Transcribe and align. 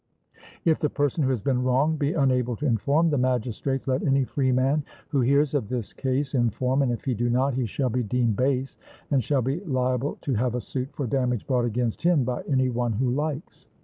If 0.65 0.79
the 0.79 0.89
person 0.89 1.21
who 1.23 1.29
has 1.29 1.43
been 1.43 1.61
wronged 1.61 1.99
be 1.99 2.13
unable 2.13 2.55
to 2.55 2.65
inform 2.65 3.11
the 3.11 3.19
magistrates, 3.19 3.87
let 3.87 4.01
any 4.01 4.23
freeman 4.23 4.83
who 5.09 5.21
hears 5.21 5.53
of 5.53 5.69
his 5.69 5.93
case 5.93 6.33
inform, 6.33 6.81
and 6.81 6.91
if 6.91 7.05
he 7.05 7.13
do 7.13 7.29
not, 7.29 7.53
he 7.53 7.67
shall 7.67 7.91
be 7.91 8.01
deemed 8.01 8.35
base, 8.35 8.79
and 9.11 9.23
shall 9.23 9.43
be 9.43 9.59
liable 9.59 10.17
to 10.21 10.33
have 10.33 10.55
a 10.55 10.59
suit 10.61 10.89
for 10.91 11.05
damage 11.05 11.45
brought 11.45 11.65
against 11.65 12.01
him 12.01 12.23
by 12.23 12.41
any 12.49 12.67
one 12.67 12.93
who 12.93 13.11
likes. 13.11 13.67